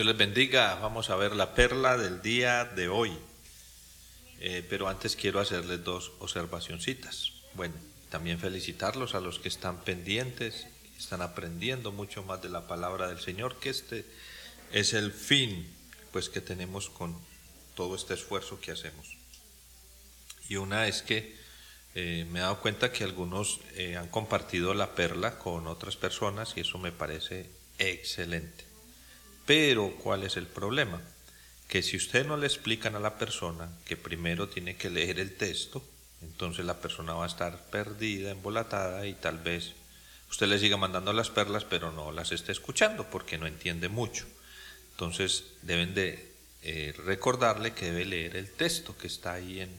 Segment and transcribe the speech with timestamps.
[0.00, 0.76] Dios les bendiga.
[0.76, 3.12] Vamos a ver la perla del día de hoy.
[4.40, 7.34] Eh, pero antes quiero hacerles dos observacioncitas.
[7.52, 7.74] Bueno,
[8.08, 10.66] también felicitarlos a los que están pendientes,
[10.96, 14.06] están aprendiendo mucho más de la palabra del Señor, que este
[14.72, 15.70] es el fin
[16.12, 17.14] pues que tenemos con
[17.74, 19.18] todo este esfuerzo que hacemos.
[20.48, 21.36] Y una es que
[21.94, 26.54] eh, me he dado cuenta que algunos eh, han compartido la perla con otras personas
[26.56, 28.69] y eso me parece excelente.
[29.50, 31.02] Pero, ¿cuál es el problema?
[31.66, 35.36] Que si usted no le explican a la persona que primero tiene que leer el
[35.36, 35.84] texto,
[36.22, 39.72] entonces la persona va a estar perdida, embolatada y tal vez
[40.30, 44.24] usted le siga mandando las perlas, pero no las esté escuchando porque no entiende mucho.
[44.92, 49.70] Entonces deben de eh, recordarle que debe leer el texto que está ahí en,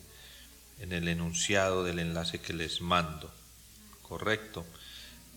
[0.81, 3.33] en el enunciado del enlace que les mando.
[4.01, 4.65] Correcto.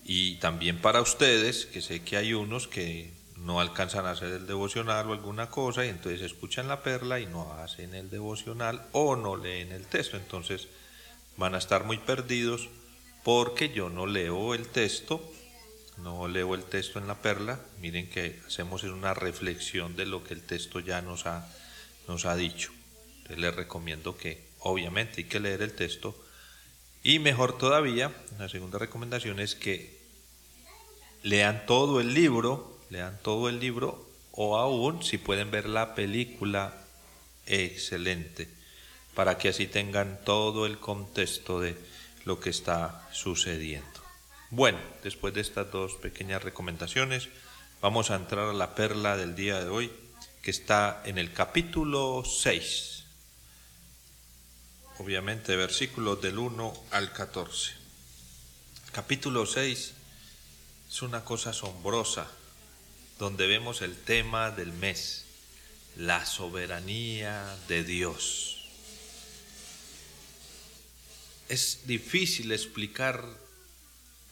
[0.03, 4.47] Y también para ustedes, que sé que hay unos que no alcanzan a hacer el
[4.47, 9.15] devocional o alguna cosa y entonces escuchan la perla y no hacen el devocional o
[9.15, 10.17] no leen el texto.
[10.17, 10.67] Entonces
[11.37, 12.69] van a estar muy perdidos
[13.23, 15.21] porque yo no leo el texto,
[15.97, 17.59] no leo el texto en la perla.
[17.81, 21.47] Miren que hacemos una reflexión de lo que el texto ya nos ha,
[22.07, 22.71] nos ha dicho.
[23.29, 26.15] les recomiendo que obviamente hay que leer el texto
[27.05, 29.95] y mejor todavía, la segunda recomendación es que
[31.21, 36.73] lean todo el libro lean todo el libro o aún si pueden ver la película,
[37.45, 38.49] excelente,
[39.13, 41.77] para que así tengan todo el contexto de
[42.25, 44.01] lo que está sucediendo.
[44.49, 47.29] Bueno, después de estas dos pequeñas recomendaciones,
[47.81, 49.91] vamos a entrar a la perla del día de hoy,
[50.41, 53.05] que está en el capítulo 6,
[54.99, 57.71] obviamente versículos del 1 al 14.
[58.91, 59.93] Capítulo 6
[60.89, 62.27] es una cosa asombrosa
[63.19, 65.25] donde vemos el tema del mes,
[65.95, 68.67] la soberanía de Dios.
[71.47, 73.23] Es difícil explicar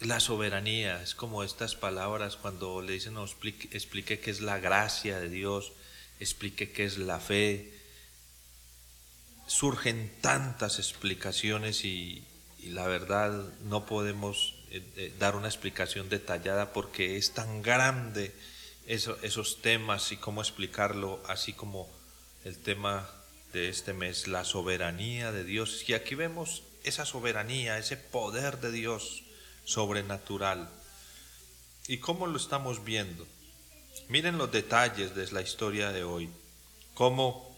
[0.01, 5.19] la soberanía, es como estas palabras cuando le dicen, no, explique, qué es la gracia
[5.19, 5.71] de Dios,
[6.19, 7.71] explique qué es la fe.
[9.47, 12.25] Surgen tantas explicaciones y,
[12.63, 18.33] la verdad no podemos eh, eh, dar una explicación detallada porque es tan grande
[18.87, 21.89] esos temas y cómo explicarlo, así como
[22.43, 23.09] el tema
[23.53, 25.87] de este mes, la soberanía de Dios.
[25.87, 29.23] Y aquí vemos esa soberanía, ese poder de Dios
[29.63, 30.69] sobrenatural.
[31.87, 33.25] ¿Y cómo lo estamos viendo?
[34.09, 36.29] Miren los detalles de la historia de hoy.
[36.93, 37.57] Cómo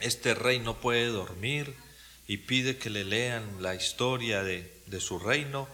[0.00, 1.74] este rey no puede dormir
[2.26, 5.68] y pide que le lean la historia de, de su reino.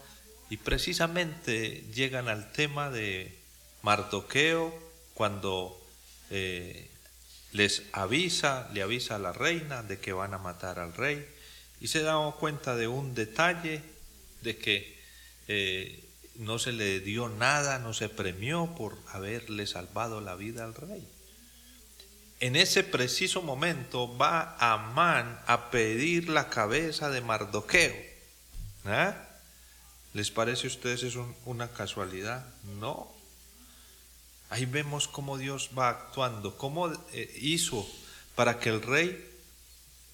[0.50, 3.37] Y precisamente llegan al tema de
[3.82, 4.72] Mardoqueo,
[5.14, 5.80] cuando
[6.30, 6.90] eh,
[7.52, 11.26] les avisa, le avisa a la reina de que van a matar al rey,
[11.80, 13.82] y se da cuenta de un detalle,
[14.42, 14.98] de que
[15.48, 16.04] eh,
[16.36, 21.06] no se le dio nada, no se premió por haberle salvado la vida al rey.
[22.40, 27.96] En ese preciso momento va Amán a pedir la cabeza de Mardoqueo.
[28.84, 29.16] ¿Ah?
[30.14, 31.14] ¿Les parece a ustedes es
[31.44, 32.46] una casualidad?
[32.78, 33.17] No.
[34.50, 37.86] Ahí vemos cómo Dios va actuando, cómo eh, hizo
[38.34, 39.24] para que el rey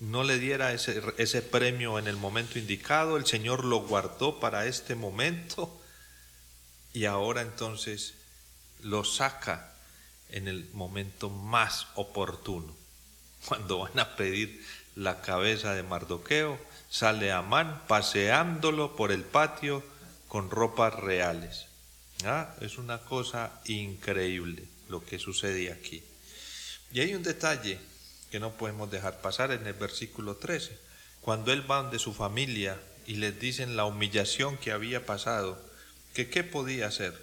[0.00, 4.66] no le diera ese, ese, premio en el momento indicado, el Señor lo guardó para
[4.66, 5.80] este momento
[6.92, 8.14] y ahora entonces
[8.80, 9.72] lo saca
[10.30, 12.74] en el momento más oportuno.
[13.46, 14.64] Cuando van a pedir
[14.96, 16.58] la cabeza de Mardoqueo,
[16.88, 19.82] sale Amán paseándolo por el patio
[20.28, 21.66] con ropas reales.
[22.24, 26.02] Ah, es una cosa increíble lo que sucede aquí.
[26.92, 27.78] Y hay un detalle
[28.30, 30.78] que no podemos dejar pasar en el versículo 13.
[31.20, 35.60] Cuando él va de su familia y les dicen la humillación que había pasado,
[36.14, 37.14] que qué podía hacer.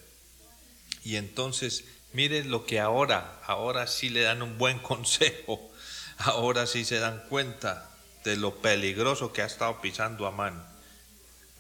[1.04, 5.72] Y entonces, miren lo que ahora, ahora sí le dan un buen consejo,
[6.18, 7.90] ahora sí se dan cuenta
[8.24, 10.71] de lo peligroso que ha estado pisando Amán.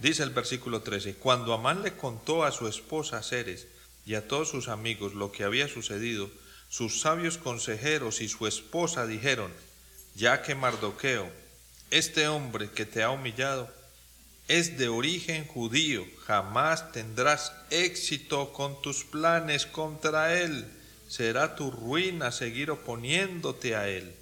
[0.01, 3.67] Dice el versículo 13, cuando Amán le contó a su esposa Ceres
[4.03, 6.31] y a todos sus amigos lo que había sucedido,
[6.69, 9.53] sus sabios consejeros y su esposa dijeron,
[10.15, 11.29] ya que Mardoqueo,
[11.91, 13.71] este hombre que te ha humillado,
[14.47, 20.65] es de origen judío, jamás tendrás éxito con tus planes contra él,
[21.09, 24.15] será tu ruina seguir oponiéndote a él.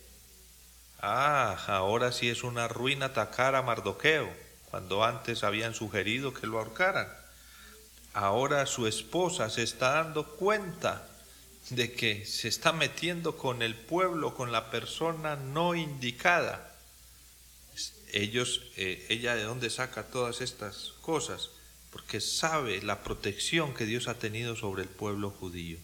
[1.02, 6.60] Ah, ahora sí es una ruina atacar a Mardoqueo cuando antes habían sugerido que lo
[6.60, 7.08] ahorcaran.
[8.14, 11.08] Ahora su esposa se está dando cuenta
[11.70, 16.76] de que se está metiendo con el pueblo, con la persona no indicada.
[18.12, 21.50] Ellos, eh, ella de dónde saca todas estas cosas,
[21.92, 25.78] porque sabe la protección que Dios ha tenido sobre el pueblo judío.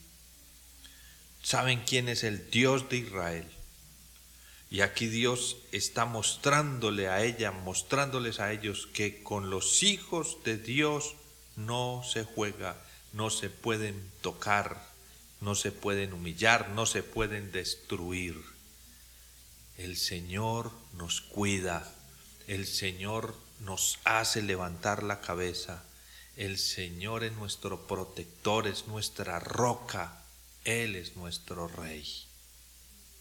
[1.43, 3.54] Saben quién es el Dios de Israel.
[4.69, 10.57] Y aquí Dios está mostrándole a ella, mostrándoles a ellos que con los hijos de
[10.57, 11.15] Dios
[11.55, 12.75] no se juega,
[13.13, 14.89] no se pueden tocar,
[15.39, 18.41] no se pueden humillar, no se pueden destruir.
[19.77, 21.93] El Señor nos cuida,
[22.47, 25.83] el Señor nos hace levantar la cabeza,
[26.35, 30.23] el Señor es nuestro protector, es nuestra roca,
[30.65, 32.25] Él es nuestro Rey.